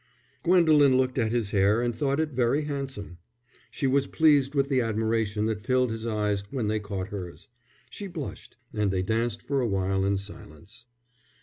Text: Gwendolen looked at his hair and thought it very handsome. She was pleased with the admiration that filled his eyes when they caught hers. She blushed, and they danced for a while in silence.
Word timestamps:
Gwendolen 0.41 0.97
looked 0.97 1.19
at 1.19 1.31
his 1.31 1.51
hair 1.51 1.79
and 1.83 1.93
thought 1.95 2.19
it 2.19 2.31
very 2.31 2.63
handsome. 2.63 3.19
She 3.69 3.85
was 3.85 4.07
pleased 4.07 4.55
with 4.55 4.67
the 4.67 4.81
admiration 4.81 5.45
that 5.45 5.61
filled 5.61 5.91
his 5.91 6.07
eyes 6.07 6.43
when 6.49 6.65
they 6.69 6.79
caught 6.79 7.09
hers. 7.09 7.49
She 7.91 8.07
blushed, 8.07 8.57
and 8.73 8.89
they 8.89 9.03
danced 9.03 9.43
for 9.43 9.61
a 9.61 9.67
while 9.67 10.03
in 10.03 10.17
silence. 10.17 10.87